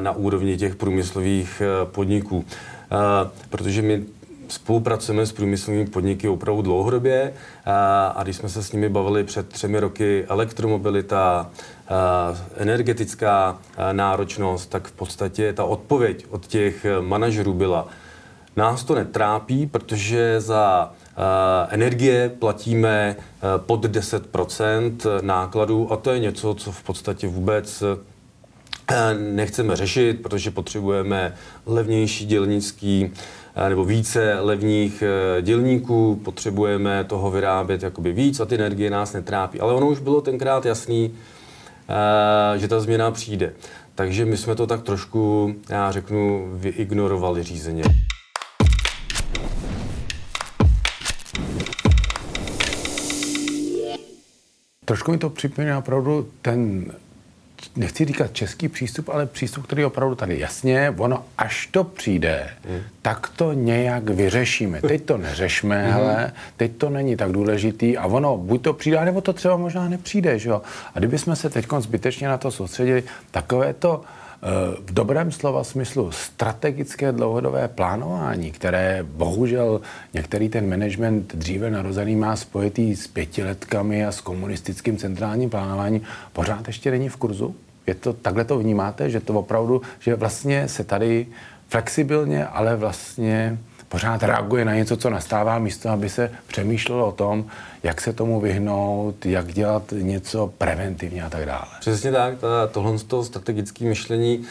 na 0.00 0.12
úrovni 0.12 0.56
těch 0.56 0.76
průmyslových 0.76 1.62
podniků. 1.84 2.44
Protože 3.50 3.82
my 3.82 4.04
spolupracujeme 4.48 5.26
s 5.26 5.32
průmyslovými 5.32 5.86
podniky 5.86 6.28
opravdu 6.28 6.62
dlouhodobě 6.62 7.32
a, 8.14 8.20
když 8.22 8.36
jsme 8.36 8.48
se 8.48 8.62
s 8.62 8.72
nimi 8.72 8.88
bavili 8.88 9.24
před 9.24 9.48
třemi 9.48 9.80
roky 9.80 10.24
elektromobilita, 10.28 11.50
a, 11.88 12.36
energetická 12.56 13.58
náročnost, 13.92 14.70
tak 14.70 14.88
v 14.88 14.92
podstatě 14.92 15.52
ta 15.52 15.64
odpověď 15.64 16.26
od 16.30 16.46
těch 16.46 16.86
manažerů 17.00 17.54
byla, 17.54 17.88
nás 18.58 18.84
to 18.84 18.94
netrápí, 18.94 19.66
protože 19.66 20.40
za 20.40 20.92
energie 21.68 22.28
platíme 22.38 23.16
pod 23.56 23.84
10% 23.84 24.96
nákladů 25.20 25.92
a 25.92 25.96
to 25.96 26.10
je 26.10 26.18
něco, 26.18 26.54
co 26.54 26.72
v 26.72 26.82
podstatě 26.82 27.28
vůbec 27.28 27.82
nechceme 29.18 29.76
řešit, 29.76 30.22
protože 30.22 30.50
potřebujeme 30.50 31.34
levnější 31.66 32.26
dělnický 32.26 33.12
nebo 33.68 33.84
více 33.84 34.36
levních 34.40 35.02
dělníků, 35.40 36.20
potřebujeme 36.24 37.04
toho 37.04 37.30
vyrábět 37.30 37.82
jakoby 37.82 38.12
víc 38.12 38.40
a 38.40 38.44
ty 38.44 38.54
energie 38.54 38.90
nás 38.90 39.12
netrápí. 39.12 39.60
Ale 39.60 39.74
ono 39.74 39.88
už 39.88 39.98
bylo 39.98 40.20
tenkrát 40.20 40.66
jasný, 40.66 41.14
že 42.56 42.68
ta 42.68 42.80
změna 42.80 43.10
přijde. 43.10 43.52
Takže 43.94 44.24
my 44.24 44.36
jsme 44.36 44.54
to 44.54 44.66
tak 44.66 44.82
trošku, 44.82 45.54
já 45.68 45.92
řeknu, 45.92 46.48
vyignorovali 46.52 47.42
řízeně. 47.42 47.82
Trošku 54.88 55.10
mi 55.10 55.18
to 55.18 55.30
připomíná 55.30 55.78
opravdu 55.78 56.28
ten 56.42 56.92
nechci 57.76 58.04
říkat 58.04 58.32
český 58.32 58.68
přístup, 58.68 59.08
ale 59.08 59.26
přístup, 59.26 59.66
který 59.66 59.84
opravdu 59.84 60.14
tady 60.14 60.38
jasně, 60.38 60.94
ono 60.96 61.24
až 61.38 61.66
to 61.66 61.84
přijde, 61.84 62.50
hmm. 62.68 62.80
tak 63.02 63.28
to 63.36 63.52
nějak 63.52 64.10
vyřešíme. 64.10 64.80
Teď 64.80 65.04
to 65.04 65.18
neřešme, 65.18 65.82
hmm. 65.82 65.92
hele, 65.92 66.32
teď 66.56 66.72
to 66.76 66.90
není 66.90 67.16
tak 67.16 67.32
důležitý 67.32 67.96
a 67.98 68.06
ono 68.06 68.36
buď 68.36 68.62
to 68.62 68.72
přijde, 68.72 69.04
nebo 69.04 69.20
to 69.20 69.32
třeba 69.32 69.56
možná 69.56 69.88
nepřijde, 69.88 70.38
že 70.38 70.48
jo. 70.48 70.62
A 70.94 70.98
kdybychom 70.98 71.36
se 71.36 71.50
teď 71.50 71.66
zbytečně 71.78 72.28
na 72.28 72.38
to 72.38 72.50
soustředili, 72.50 73.02
takové 73.30 73.74
to 73.74 74.02
v 74.84 74.92
dobrém 74.92 75.32
slova 75.32 75.64
smyslu 75.64 76.12
strategické 76.12 77.12
dlouhodobé 77.12 77.68
plánování, 77.68 78.50
které 78.50 79.02
bohužel 79.02 79.80
některý 80.14 80.48
ten 80.48 80.70
management 80.70 81.34
dříve 81.34 81.70
narozený 81.70 82.16
má 82.16 82.36
spojitý 82.36 82.96
s 82.96 83.06
pětiletkami 83.06 84.06
a 84.06 84.12
s 84.12 84.20
komunistickým 84.20 84.96
centrálním 84.96 85.50
plánováním, 85.50 86.00
pořád 86.32 86.66
ještě 86.66 86.90
není 86.90 87.08
v 87.08 87.16
kurzu? 87.16 87.54
Je 87.86 87.94
to, 87.94 88.12
takhle 88.12 88.44
to 88.44 88.58
vnímáte, 88.58 89.10
že 89.10 89.20
to 89.20 89.34
opravdu, 89.34 89.82
že 89.98 90.14
vlastně 90.14 90.68
se 90.68 90.84
tady 90.84 91.26
flexibilně, 91.68 92.46
ale 92.46 92.76
vlastně 92.76 93.58
pořád 93.88 94.22
reaguje 94.22 94.64
na 94.64 94.74
něco, 94.74 94.96
co 94.96 95.10
nastává, 95.10 95.58
místo 95.58 95.88
aby 95.90 96.08
se 96.08 96.30
přemýšlelo 96.46 97.08
o 97.08 97.12
tom, 97.12 97.44
jak 97.82 98.00
se 98.00 98.12
tomu 98.12 98.40
vyhnout, 98.40 99.26
jak 99.26 99.52
dělat 99.52 99.82
něco 99.92 100.52
preventivně 100.58 101.22
a 101.22 101.30
tak 101.30 101.46
dále. 101.46 101.66
Přesně 101.80 102.12
tak, 102.12 102.34
tohle 102.72 102.98
z 102.98 103.02
toho 103.02 103.24
strategické 103.24 103.84
myšlení 103.84 104.44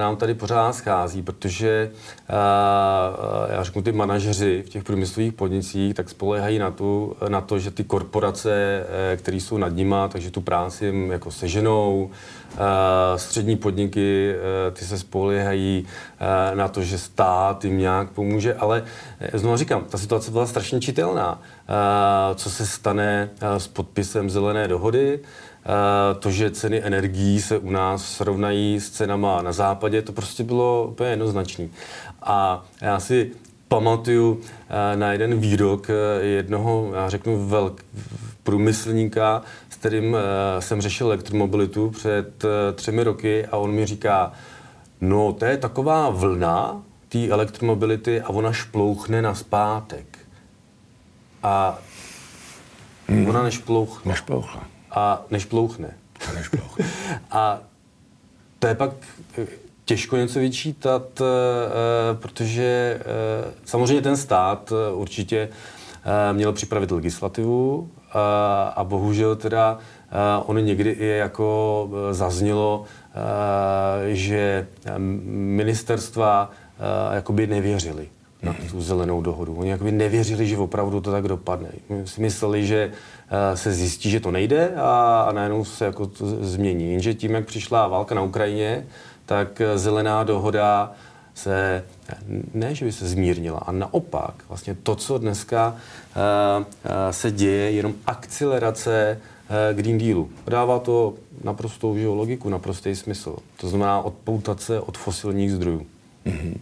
nám 0.00 0.16
tady 0.16 0.34
pořád 0.34 0.74
schází, 0.74 1.22
protože 1.22 1.90
já 3.50 3.62
řeknu, 3.62 3.82
ty 3.82 3.92
manažeři 3.92 4.62
v 4.66 4.68
těch 4.68 4.84
průmyslových 4.84 5.32
podnicích 5.32 5.94
tak 5.94 6.10
spolehají 6.10 6.58
na, 6.58 6.70
tu, 6.70 7.16
na 7.28 7.40
to, 7.40 7.58
že 7.58 7.70
ty 7.70 7.84
korporace, 7.84 8.86
které 9.16 9.36
jsou 9.36 9.58
nad 9.58 9.68
nima, 9.68 10.08
takže 10.08 10.30
tu 10.30 10.40
práci 10.40 10.84
jim 10.84 11.10
jako 11.10 11.30
seženou, 11.30 12.10
střední 13.16 13.56
podniky, 13.56 14.34
ty 14.72 14.84
se 14.84 14.98
spolehají 14.98 15.86
na 16.54 16.68
to, 16.68 16.82
že 16.82 16.98
stát 16.98 17.64
jim 17.64 17.78
nějak 17.78 18.10
pomůže, 18.10 18.54
ale 18.54 18.82
znovu 19.32 19.56
říkám, 19.56 19.84
ta 19.84 19.98
situace 19.98 20.30
byla 20.30 20.46
strašně 20.46 20.80
čitelná. 20.80 21.42
Co 22.34 22.50
se 22.50 22.66
stane 22.66 23.30
s 23.58 23.68
podpisem 23.68 24.30
zelené 24.30 24.68
dohody, 24.68 25.20
to, 26.18 26.30
že 26.30 26.50
ceny 26.50 26.82
energií 26.84 27.40
se 27.40 27.58
u 27.58 27.70
nás 27.70 28.12
srovnají 28.12 28.80
s 28.80 28.90
cenama 28.90 29.42
na 29.42 29.52
západě, 29.52 30.02
to 30.02 30.12
prostě 30.12 30.44
bylo 30.44 30.86
úplně 30.90 31.10
jednoznačné. 31.10 31.68
A 32.22 32.64
já 32.80 33.00
si 33.00 33.30
pamatuju 33.68 34.40
na 34.94 35.12
jeden 35.12 35.40
výrok 35.40 35.88
jednoho, 36.20 36.90
já 36.94 37.08
řeknu, 37.08 37.48
velk, 37.48 37.84
průmyslníka, 38.42 39.42
s 39.70 39.76
kterým 39.76 40.16
jsem 40.58 40.80
řešil 40.80 41.06
elektromobilitu 41.06 41.90
před 41.90 42.44
třemi 42.74 43.04
roky 43.04 43.46
a 43.46 43.56
on 43.56 43.72
mi 43.72 43.86
říká, 43.86 44.32
no 45.00 45.32
to 45.32 45.44
je 45.44 45.56
taková 45.56 46.10
vlna 46.10 46.82
té 47.08 47.28
elektromobility 47.28 48.20
a 48.20 48.28
ona 48.28 48.52
šplouchne 48.52 49.22
na 49.22 49.34
zpátek. 49.34 50.18
A 51.42 51.78
hmm. 53.08 53.28
ona 53.28 53.42
nešplouchne. 53.42 54.12
Nešplouchla 54.12 54.79
a 54.90 55.24
než 55.30 55.44
plouchne. 55.44 55.94
A 56.28 56.32
než 56.32 56.48
plouchne. 56.48 56.84
a 57.30 57.60
to 58.58 58.66
je 58.66 58.74
pak 58.74 58.90
eh, 59.38 59.46
těžko 59.84 60.16
něco 60.16 60.38
vyčítat, 60.38 61.20
eh, 61.20 61.24
eh, 61.24 62.14
protože 62.14 63.00
samozřejmě 63.64 64.02
ten 64.02 64.16
stát 64.16 64.72
určitě 64.92 65.48
měl 66.32 66.52
připravit 66.52 66.90
legislativu 66.90 67.90
a 68.76 68.84
bohužel 68.84 69.36
teda 69.36 69.78
on 70.46 70.64
někdy 70.64 70.90
i 70.90 71.06
jako 71.06 71.90
zaznělo, 72.10 72.84
že 74.06 74.66
ministerstva 74.96 76.50
jakoby 77.12 77.46
nevěřili 77.46 78.08
na 78.42 78.54
tu 78.70 78.82
zelenou 78.82 79.22
dohodu. 79.22 79.54
Oni 79.54 79.70
jakoby 79.70 79.92
nevěřili, 79.92 80.46
že 80.46 80.58
opravdu 80.58 81.00
to 81.00 81.10
tak 81.10 81.28
dopadne. 81.28 81.68
My 81.88 82.06
si 82.06 82.20
mysleli, 82.20 82.66
že 82.66 82.92
Eh, 83.32 83.56
se 83.56 83.72
zjistí, 83.72 84.10
že 84.10 84.20
to 84.20 84.30
nejde 84.30 84.72
a, 84.76 85.28
najednou 85.32 85.64
se 85.64 85.84
jako 85.84 86.06
to 86.06 86.26
změní. 86.44 86.90
Jenže 86.90 87.14
tím, 87.14 87.34
jak 87.34 87.46
přišla 87.46 87.88
válka 87.88 88.14
na 88.14 88.22
Ukrajině, 88.22 88.86
tak 89.26 89.60
eh, 89.60 89.78
zelená 89.78 90.24
dohoda 90.24 90.92
se, 91.34 91.84
ne, 92.54 92.74
že 92.74 92.84
by 92.84 92.92
se 92.92 93.08
zmírnila, 93.08 93.58
a 93.58 93.72
naopak, 93.72 94.34
vlastně 94.48 94.74
to, 94.82 94.96
co 94.96 95.18
dneska 95.18 95.76
se 97.10 97.30
děje, 97.30 97.70
jenom 97.70 97.94
akcelerace 98.06 99.20
Green 99.72 99.98
Dealu. 99.98 100.30
Dává 100.46 100.78
to 100.78 101.14
naprostou 101.44 102.14
logiku, 102.14 102.48
naprostý 102.48 102.96
smysl. 102.96 103.36
To 103.56 103.68
znamená 103.68 104.02
odpoutat 104.02 104.60
se 104.60 104.80
od 104.80 104.98
fosilních 104.98 105.52
zdrojů. 105.52 105.86
Mm-hmm. 106.26 106.54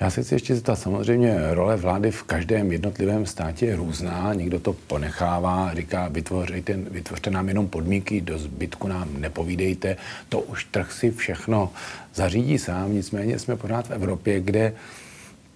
Já 0.00 0.10
se 0.10 0.22
chci 0.22 0.34
ještě 0.34 0.54
zeptat, 0.54 0.76
samozřejmě 0.76 1.36
role 1.50 1.76
vlády 1.76 2.10
v 2.10 2.22
každém 2.22 2.72
jednotlivém 2.72 3.26
státě 3.26 3.66
je 3.66 3.76
různá. 3.76 4.34
Někdo 4.34 4.60
to 4.60 4.72
ponechává, 4.72 5.74
říká, 5.74 6.08
vytvořte, 6.08 6.76
vytvořte 6.90 7.30
nám 7.30 7.48
jenom 7.48 7.68
podmínky, 7.68 8.20
do 8.20 8.38
zbytku 8.38 8.88
nám 8.88 9.08
nepovídejte. 9.20 9.96
To 10.28 10.40
už 10.40 10.64
trh 10.64 10.92
si 10.92 11.10
všechno 11.10 11.72
zařídí 12.14 12.58
sám, 12.58 12.94
nicméně 12.94 13.38
jsme 13.38 13.56
pořád 13.56 13.88
v 13.88 13.90
Evropě, 13.90 14.40
kde 14.40 14.72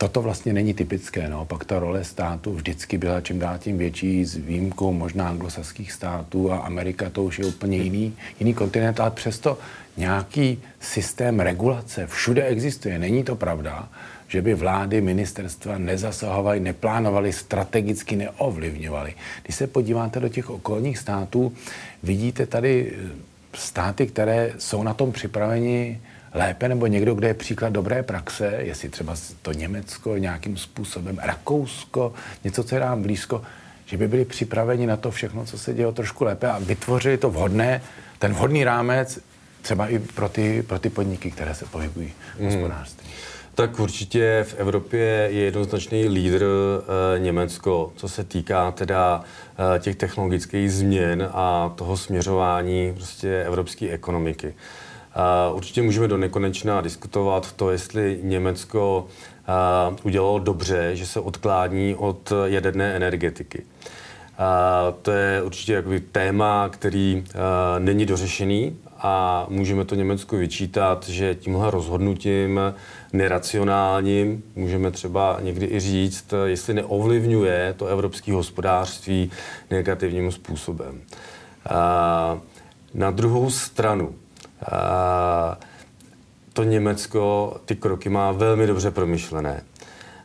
Toto 0.00 0.22
vlastně 0.22 0.52
není 0.52 0.74
typické. 0.74 1.28
No. 1.28 1.44
Pak 1.44 1.64
ta 1.64 1.78
role 1.78 2.04
státu 2.04 2.54
vždycky 2.54 2.98
byla 2.98 3.20
čím 3.20 3.38
dál 3.38 3.58
tím 3.58 3.78
větší, 3.78 4.24
s 4.24 4.36
výjimkou 4.36 4.92
možná 4.92 5.28
anglosaských 5.28 5.92
států 5.92 6.52
a 6.52 6.58
Amerika 6.58 7.10
to 7.10 7.24
už 7.24 7.38
je 7.38 7.46
úplně 7.46 7.76
jiný, 7.76 8.16
jiný 8.40 8.54
kontinent, 8.54 9.00
ale 9.00 9.10
přesto 9.10 9.58
nějaký 9.96 10.62
systém 10.80 11.40
regulace 11.40 12.06
všude 12.06 12.44
existuje. 12.44 12.98
Není 12.98 13.24
to 13.24 13.36
pravda 13.36 13.88
že 14.30 14.42
by 14.42 14.54
vlády, 14.54 15.00
ministerstva 15.00 15.78
nezasahovaly, 15.78 16.60
neplánovaly, 16.60 17.32
strategicky 17.32 18.16
neovlivňovaly. 18.16 19.14
Když 19.42 19.56
se 19.56 19.66
podíváte 19.66 20.20
do 20.20 20.28
těch 20.28 20.50
okolních 20.50 20.98
států, 20.98 21.52
vidíte 22.02 22.46
tady 22.46 22.92
eh, 22.92 23.08
státy, 23.54 24.06
které 24.06 24.52
jsou 24.58 24.82
na 24.82 24.94
tom 24.94 25.12
připraveni 25.12 26.00
lépe, 26.34 26.68
nebo 26.68 26.86
někdo, 26.86 27.14
kde 27.14 27.28
je 27.28 27.34
příklad 27.34 27.72
dobré 27.72 28.02
praxe, 28.02 28.54
jestli 28.58 28.88
třeba 28.88 29.16
to 29.42 29.52
Německo 29.52 30.16
nějakým 30.16 30.56
způsobem, 30.56 31.18
Rakousko, 31.22 32.12
něco, 32.44 32.64
co 32.64 32.74
je 32.74 32.80
nám 32.80 33.02
blízko, 33.02 33.42
že 33.86 33.96
by 33.96 34.08
byli 34.08 34.24
připraveni 34.24 34.86
na 34.86 34.96
to 34.96 35.10
všechno, 35.10 35.44
co 35.44 35.58
se 35.58 35.74
dělo 35.74 35.92
trošku 35.92 36.24
lépe 36.24 36.50
a 36.50 36.58
vytvořili 36.58 37.18
to 37.18 37.30
vhodné, 37.30 37.82
ten 38.18 38.32
vhodný 38.32 38.64
rámec 38.64 39.18
třeba 39.62 39.88
i 39.88 39.98
pro 39.98 40.28
ty, 40.28 40.62
pro 40.62 40.78
ty 40.78 40.90
podniky, 40.90 41.30
které 41.30 41.54
se 41.54 41.64
pohybují 41.64 42.12
v 42.36 42.40
mm. 42.40 42.46
hospodářství. 42.46 43.10
Tak 43.60 43.80
určitě 43.80 44.44
v 44.48 44.54
Evropě 44.58 45.28
je 45.30 45.44
jednoznačný 45.44 46.08
lídr 46.08 46.44
e, 46.44 47.18
Německo, 47.18 47.92
co 47.96 48.08
se 48.08 48.24
týká 48.24 48.70
teda 48.70 49.22
e, 49.76 49.78
těch 49.78 49.96
technologických 49.96 50.72
změn 50.72 51.28
a 51.32 51.72
toho 51.76 51.96
směřování 51.96 52.92
prostě 52.94 53.42
evropské 53.46 53.90
ekonomiky. 53.90 54.46
E, 54.46 54.54
určitě 55.52 55.82
můžeme 55.82 56.08
do 56.08 56.16
nekonečna 56.16 56.80
diskutovat 56.80 57.52
to, 57.52 57.70
jestli 57.70 58.20
Německo 58.22 59.06
udělalo 60.02 60.38
dobře, 60.38 60.96
že 60.96 61.06
se 61.06 61.20
odklání 61.20 61.94
od 61.94 62.32
jaderné 62.44 62.96
energetiky. 62.96 63.62
A 64.40 64.94
to 65.02 65.10
je 65.10 65.42
určitě 65.42 65.72
jakoby 65.72 66.00
téma, 66.00 66.68
který 66.68 67.16
uh, 67.16 67.30
není 67.78 68.06
dořešený 68.06 68.76
a 68.98 69.46
můžeme 69.48 69.84
to 69.84 69.94
Německu 69.94 70.36
vyčítat, 70.36 71.08
že 71.08 71.34
tímhle 71.34 71.70
rozhodnutím 71.70 72.60
neracionálním, 73.12 74.42
můžeme 74.56 74.90
třeba 74.90 75.38
někdy 75.42 75.66
i 75.66 75.80
říct, 75.80 76.34
jestli 76.44 76.74
neovlivňuje 76.74 77.74
to 77.76 77.86
evropské 77.86 78.32
hospodářství 78.32 79.30
negativním 79.70 80.32
způsobem. 80.32 81.00
A 81.70 82.38
na 82.94 83.10
druhou 83.10 83.50
stranu, 83.50 84.14
to 86.52 86.64
Německo 86.64 87.56
ty 87.64 87.76
kroky 87.76 88.08
má 88.08 88.32
velmi 88.32 88.66
dobře 88.66 88.90
promyšlené. 88.90 89.62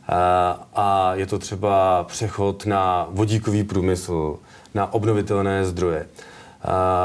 A, 0.08 1.12
je 1.14 1.26
to 1.26 1.38
třeba 1.38 2.04
přechod 2.04 2.66
na 2.66 3.06
vodíkový 3.10 3.64
průmysl, 3.64 4.38
na 4.74 4.92
obnovitelné 4.92 5.64
zdroje. 5.64 6.06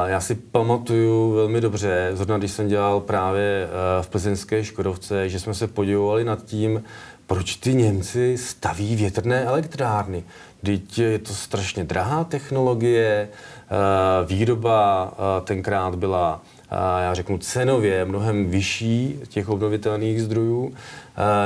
Já 0.06 0.22
si 0.22 0.36
pamatuju 0.36 1.32
velmi 1.32 1.62
dobře, 1.62 2.12
zrovna 2.14 2.38
když 2.38 2.52
jsem 2.52 2.68
dělal 2.68 3.00
právě 3.00 3.68
eh, 3.68 4.04
v 4.04 4.10
plzeňské 4.10 4.64
Škodovce, 4.64 5.30
že 5.30 5.40
jsme 5.40 5.54
se 5.54 5.68
podívali 5.68 6.24
nad 6.24 6.46
tím, 6.46 6.84
proč 7.28 7.56
ty 7.56 7.74
Němci 7.74 8.38
staví 8.38 8.96
větrné 8.96 9.44
elektrárny. 9.44 10.24
Teď 10.64 11.00
je 11.00 11.20
to 11.20 11.34
strašně 11.34 11.84
drahá 11.84 12.24
technologie, 12.24 13.30
eh, 13.30 14.26
výroba 14.26 15.14
eh, 15.14 15.42
tenkrát 15.42 15.96
byla 15.96 16.42
já 17.02 17.14
řeknu, 17.14 17.38
cenově 17.38 18.06
mnohem 18.06 18.50
vyšší 18.50 19.20
těch 19.28 19.50
obnovitelných 19.50 20.22
zdrojů 20.22 20.74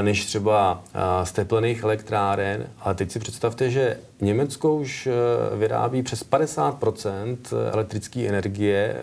než 0.01 0.25
třeba 0.25 0.83
z 1.23 1.31
teplených 1.31 1.83
elektráren. 1.83 2.67
A 2.81 2.93
teď 2.93 3.11
si 3.11 3.19
představte, 3.19 3.69
že 3.69 3.97
Německo 4.21 4.75
už 4.75 5.07
e, 5.07 5.11
vyrábí 5.55 6.03
přes 6.03 6.29
50% 6.29 7.38
elektrické 7.73 8.27
energie 8.27 8.93
e, 8.93 9.01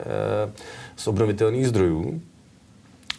z 0.97 1.07
obnovitelných 1.07 1.69
zdrojů. 1.69 2.21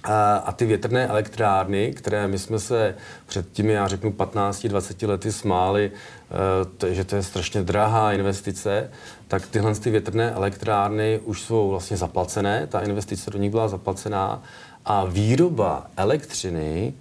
A 0.04 0.52
ty 0.52 0.66
větrné 0.66 1.08
elektrárny, 1.08 1.94
které 1.94 2.28
my 2.28 2.39
jsme 2.39 2.60
se 2.60 2.96
před 3.26 3.52
těmi, 3.52 3.74
já 3.74 3.88
řeknu, 3.88 4.12
15-20 4.12 5.08
lety 5.08 5.32
smáli, 5.32 5.92
e, 6.84 6.94
že 6.94 7.04
to 7.04 7.16
je 7.16 7.24
strašně 7.24 7.63
drahá 7.63 8.13
investice, 8.13 8.89
tak 9.28 9.48
tyhle 9.48 9.76
ty 9.76 9.89
větrné 9.89 10.32
elektrárny 10.32 11.20
už 11.24 11.42
jsou 11.42 11.70
vlastně 11.70 11.98
zaplacené, 11.98 12.68
ta 12.68 12.80
investice 12.80 13.32
do 13.32 13.39
nich 13.39 13.52
byla 13.52 13.68
zaplacená 13.68 14.44
a 14.86 15.06
výroba 15.06 15.88
elektřiny 15.98 16.94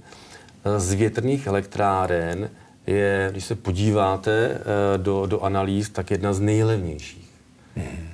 e, 0.64 0.80
z 0.80 0.92
větrných 0.92 1.46
elektráren 1.46 2.50
je, 2.86 3.28
když 3.32 3.44
se 3.44 3.54
podíváte 3.54 4.32
e, 4.34 4.58
do, 4.98 5.26
do 5.26 5.40
analýz, 5.40 5.88
tak 5.88 6.10
jedna 6.10 6.32
z 6.32 6.40
nejlevnějších. 6.40 7.30
Hmm. 7.76 8.08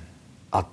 A 0.51 0.69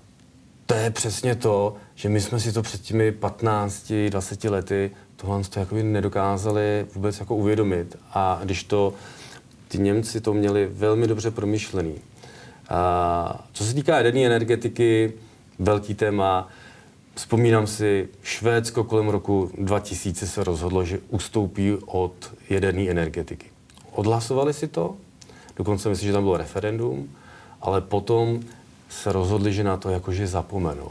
to 0.66 0.74
je 0.74 0.90
přesně 0.90 1.34
to, 1.34 1.76
že 1.96 2.08
my 2.08 2.20
jsme 2.20 2.40
si 2.40 2.52
to 2.52 2.62
před 2.62 2.80
těmi 2.80 3.12
15-20 3.12 4.50
lety 4.50 4.90
tohle 5.16 5.44
to 5.44 5.60
jakoby 5.60 5.82
nedokázali 5.82 6.86
vůbec 6.94 7.20
jako 7.20 7.36
uvědomit. 7.36 7.98
A 8.12 8.40
když 8.44 8.64
to, 8.64 8.94
ty 9.68 9.78
Němci 9.78 10.20
to 10.20 10.34
měli 10.34 10.66
velmi 10.72 11.06
dobře 11.06 11.30
promyšlený. 11.30 11.94
A 12.68 13.46
co 13.52 13.64
se 13.64 13.74
týká 13.74 13.96
jaderné 13.96 14.20
energetiky, 14.20 15.12
velký 15.58 15.94
téma, 15.94 16.48
Vzpomínám 17.16 17.66
si, 17.66 18.08
Švédsko 18.22 18.84
kolem 18.84 19.08
roku 19.08 19.50
2000 19.58 20.26
se 20.26 20.44
rozhodlo, 20.44 20.84
že 20.84 20.98
ustoupí 21.08 21.72
od 21.86 22.34
jaderné 22.50 22.90
energetiky. 22.90 23.46
Odhlasovali 23.92 24.54
si 24.54 24.68
to, 24.68 24.96
dokonce 25.56 25.88
myslím, 25.88 26.06
že 26.06 26.12
tam 26.12 26.22
bylo 26.22 26.36
referendum, 26.36 27.10
ale 27.60 27.80
potom 27.80 28.40
se 28.88 29.12
rozhodli, 29.12 29.52
že 29.52 29.64
na 29.64 29.76
to 29.76 29.90
jakože 29.90 30.26
zapomenou. 30.26 30.90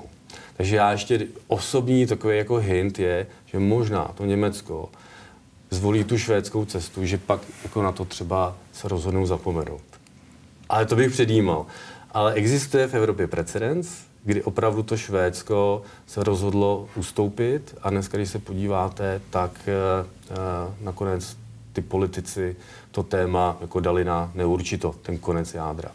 Takže 0.58 0.76
já 0.76 0.92
ještě 0.92 1.28
osobní 1.48 2.08
takový 2.08 2.38
jako 2.38 2.56
hint 2.56 3.00
je, 3.00 3.28
že 3.46 3.60
možná 3.60 4.12
to 4.16 4.26
Německo 4.26 4.90
zvolí 5.70 6.04
tu 6.04 6.18
švédskou 6.18 6.66
cestu, 6.66 7.06
že 7.06 7.18
pak 7.18 7.42
jako 7.64 7.84
na 7.84 7.92
to 7.92 8.06
třeba 8.06 8.56
se 8.74 8.88
rozhodnou 8.88 9.26
zapomenout. 9.26 9.84
Ale 10.70 10.86
to 10.86 10.96
bych 10.96 11.12
předjímal. 11.12 11.66
Ale 12.12 12.34
existuje 12.34 12.88
v 12.88 12.94
Evropě 12.94 13.28
precedens, 13.28 13.98
kdy 14.24 14.44
opravdu 14.44 14.84
to 14.84 14.98
Švédsko 14.98 15.82
se 16.08 16.24
rozhodlo 16.24 16.90
ustoupit 16.96 17.76
a 17.82 17.90
dneska, 17.90 18.18
když 18.18 18.30
se 18.30 18.40
podíváte, 18.40 19.22
tak 19.30 19.52
uh, 19.68 20.86
nakonec 20.86 21.38
ty 21.74 21.82
politici 21.82 22.56
to 22.92 23.04
téma 23.04 23.58
jako 23.62 23.80
dali 23.80 24.04
na 24.04 24.32
neurčito, 24.36 24.96
ten 25.02 25.18
konec 25.18 25.54
jádra. 25.54 25.92